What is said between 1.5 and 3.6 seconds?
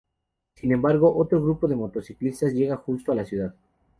de motociclistas llega justo a la ciudad.